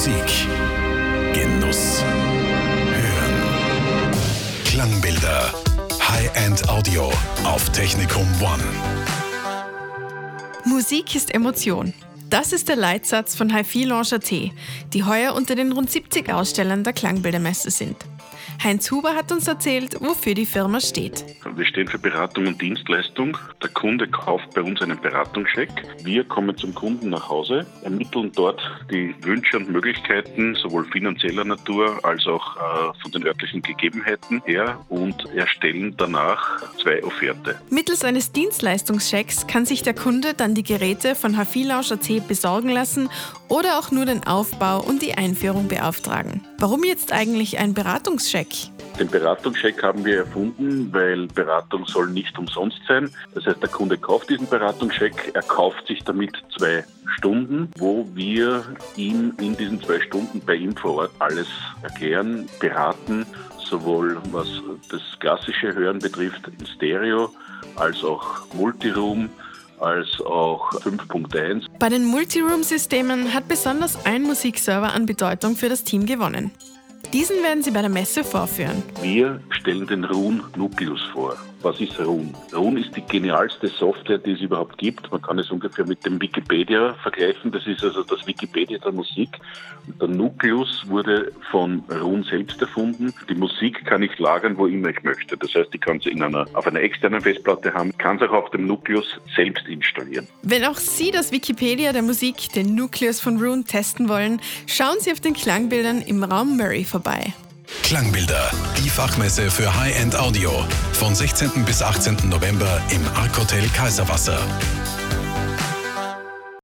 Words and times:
Musik. 0.00 0.48
Genuss. 1.34 2.02
Hören. 2.02 3.34
Klangbilder. 4.64 5.52
High-End 6.00 6.66
Audio 6.70 7.12
auf 7.44 7.68
Technikum 7.68 8.26
One. 8.40 8.64
Musik 10.64 11.14
ist 11.14 11.34
Emotion. 11.34 11.92
Das 12.30 12.54
ist 12.54 12.70
der 12.70 12.76
Leitsatz 12.76 13.34
von 13.34 13.54
HiFi 13.54 13.84
Lounge 13.84 14.20
die 14.94 15.04
heuer 15.04 15.34
unter 15.34 15.54
den 15.54 15.70
rund 15.70 15.90
70 15.90 16.32
Ausstellern 16.32 16.82
der 16.82 16.94
Klangbildermesse 16.94 17.70
sind. 17.70 17.96
Heinz 18.62 18.90
Huber 18.90 19.14
hat 19.14 19.32
uns 19.32 19.48
erzählt, 19.48 19.96
wofür 20.00 20.34
die 20.34 20.44
Firma 20.44 20.80
steht. 20.80 21.24
Wir 21.56 21.64
stehen 21.64 21.88
für 21.88 21.98
Beratung 21.98 22.46
und 22.46 22.60
Dienstleistung. 22.60 23.38
Der 23.62 23.70
Kunde 23.70 24.06
kauft 24.06 24.52
bei 24.54 24.60
uns 24.60 24.82
einen 24.82 25.00
Beratungscheck. 25.00 25.70
Wir 26.04 26.24
kommen 26.24 26.54
zum 26.58 26.74
Kunden 26.74 27.08
nach 27.08 27.26
Hause, 27.30 27.64
ermitteln 27.82 28.30
dort 28.34 28.60
die 28.90 29.14
Wünsche 29.22 29.56
und 29.56 29.70
Möglichkeiten, 29.70 30.54
sowohl 30.56 30.84
finanzieller 30.84 31.44
Natur 31.44 32.04
als 32.04 32.26
auch 32.26 32.56
äh, 32.56 33.00
von 33.00 33.10
den 33.12 33.26
örtlichen 33.26 33.62
Gegebenheiten 33.62 34.42
her 34.44 34.78
und 34.90 35.24
erstellen 35.34 35.94
danach 35.96 36.62
zwei 36.82 37.02
Offerte. 37.02 37.58
Mittels 37.70 38.04
eines 38.04 38.32
Dienstleistungschecks 38.32 39.46
kann 39.46 39.64
sich 39.64 39.82
der 39.82 39.94
Kunde 39.94 40.34
dann 40.34 40.54
die 40.54 40.64
Geräte 40.64 41.14
von 41.14 41.38
Hafilausch 41.38 41.92
AC 41.92 42.28
besorgen 42.28 42.68
lassen 42.68 43.08
oder 43.48 43.78
auch 43.78 43.90
nur 43.90 44.04
den 44.04 44.26
Aufbau 44.26 44.82
und 44.82 45.00
die 45.00 45.14
Einführung 45.14 45.68
beauftragen. 45.68 46.44
Warum 46.58 46.84
jetzt 46.84 47.10
eigentlich 47.10 47.58
ein 47.58 47.72
Beratungscheck? 47.72 48.49
Den 48.98 49.08
Beratungscheck 49.08 49.82
haben 49.82 50.04
wir 50.04 50.18
erfunden, 50.18 50.92
weil 50.92 51.26
Beratung 51.28 51.86
soll 51.86 52.10
nicht 52.10 52.38
umsonst 52.38 52.80
sein. 52.86 53.10
Das 53.34 53.46
heißt, 53.46 53.62
der 53.62 53.70
Kunde 53.70 53.96
kauft 53.96 54.28
diesen 54.28 54.46
Beratungscheck, 54.46 55.30
er 55.32 55.42
kauft 55.42 55.86
sich 55.86 56.04
damit 56.04 56.36
zwei 56.58 56.84
Stunden, 57.16 57.70
wo 57.78 58.06
wir 58.14 58.62
ihm 58.96 59.32
in 59.40 59.56
diesen 59.56 59.82
zwei 59.82 60.00
Stunden 60.00 60.40
bei 60.40 60.54
ihm 60.54 60.76
vor 60.76 60.96
Ort 60.96 61.12
alles 61.18 61.48
erklären, 61.82 62.46
beraten, 62.60 63.24
sowohl 63.58 64.18
was 64.32 64.48
das 64.90 65.00
klassische 65.18 65.74
Hören 65.74 65.98
betrifft 65.98 66.42
in 66.58 66.66
Stereo, 66.66 67.30
als 67.76 68.04
auch 68.04 68.52
Multiroom, 68.52 69.30
als 69.78 70.20
auch 70.26 70.72
5.1. 70.72 71.66
Bei 71.78 71.88
den 71.88 72.04
Multiroom-Systemen 72.04 73.32
hat 73.32 73.48
besonders 73.48 74.04
ein 74.04 74.22
Musikserver 74.22 74.92
an 74.92 75.06
Bedeutung 75.06 75.56
für 75.56 75.68
das 75.68 75.84
Team 75.84 76.04
gewonnen. 76.04 76.50
Diesen 77.12 77.42
werden 77.42 77.60
Sie 77.60 77.72
bei 77.72 77.80
der 77.80 77.90
Messe 77.90 78.22
vorführen. 78.22 78.84
Wir 79.02 79.40
stellen 79.50 79.84
den 79.88 80.04
Rune 80.04 80.44
Nucleus 80.56 81.02
vor. 81.12 81.36
Was 81.62 81.78
ist 81.78 81.98
Rune? 82.00 82.32
Rune 82.54 82.80
ist 82.80 82.96
die 82.96 83.02
genialste 83.02 83.68
Software, 83.68 84.16
die 84.16 84.32
es 84.32 84.40
überhaupt 84.40 84.78
gibt. 84.78 85.10
Man 85.10 85.20
kann 85.20 85.38
es 85.38 85.50
ungefähr 85.50 85.86
mit 85.86 86.06
dem 86.06 86.18
Wikipedia 86.20 86.94
vergleichen. 87.02 87.52
Das 87.52 87.66
ist 87.66 87.84
also 87.84 88.02
das 88.02 88.26
Wikipedia 88.26 88.78
der 88.78 88.92
Musik. 88.92 89.28
Und 89.86 90.00
der 90.00 90.08
Nucleus 90.08 90.84
wurde 90.86 91.32
von 91.50 91.82
Rune 91.90 92.24
selbst 92.24 92.62
erfunden. 92.62 93.12
Die 93.28 93.34
Musik 93.34 93.84
kann 93.84 94.02
ich 94.02 94.18
lagern, 94.18 94.56
wo 94.56 94.66
immer 94.66 94.88
ich 94.88 95.02
möchte. 95.02 95.36
Das 95.36 95.54
heißt, 95.54 95.68
ich 95.74 95.80
kann 95.82 96.00
sie 96.00 96.10
in 96.10 96.22
einer, 96.22 96.46
auf 96.54 96.66
einer 96.66 96.80
externen 96.80 97.20
Festplatte 97.20 97.74
haben, 97.74 97.96
kann 97.98 98.16
es 98.16 98.22
auch 98.22 98.32
auf 98.32 98.50
dem 98.50 98.66
Nucleus 98.66 99.20
selbst 99.36 99.66
installieren. 99.68 100.28
Wenn 100.42 100.64
auch 100.64 100.76
Sie 100.76 101.10
das 101.10 101.30
Wikipedia 101.30 101.92
der 101.92 102.02
Musik, 102.02 102.52
den 102.54 102.74
Nucleus 102.74 103.20
von 103.20 103.36
Rune, 103.36 103.64
testen 103.64 104.08
wollen, 104.08 104.40
schauen 104.66 104.96
Sie 105.00 105.12
auf 105.12 105.20
den 105.20 105.34
Klangbildern 105.34 106.00
im 106.02 106.24
Raum 106.24 106.56
Murray 106.56 106.84
vorbei. 107.00 107.32
Klangbilder, 107.82 108.50
die 108.78 108.90
Fachmesse 108.90 109.50
für 109.50 109.74
High-End 109.74 110.16
Audio. 110.16 110.52
Von 110.92 111.14
16. 111.14 111.64
bis 111.64 111.82
18. 111.82 112.28
November 112.28 112.80
im 112.90 113.06
Arc 113.14 113.38
Hotel 113.38 113.66
Kaiserwasser. 113.68 114.38